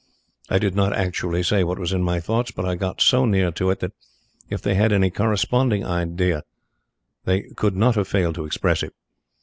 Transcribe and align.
I 0.49 0.57
did 0.57 0.73
not 0.73 0.93
actually 0.93 1.43
say 1.43 1.63
what 1.63 1.77
was 1.77 1.93
in 1.93 2.01
my 2.01 2.19
thoughts, 2.19 2.49
but 2.49 2.65
I 2.65 2.73
got 2.73 3.01
so 3.01 3.23
near 3.25 3.51
to 3.51 3.69
it 3.69 3.81
that 3.81 3.91
if 4.49 4.59
they 4.59 4.73
had 4.73 4.91
any 4.91 5.11
corresponding 5.11 5.85
idea 5.85 6.43
they 7.25 7.43
could 7.55 7.75
not 7.75 7.93
have 7.93 8.07
failed 8.07 8.33
to 8.33 8.45
express 8.45 8.81
it. 8.81 8.95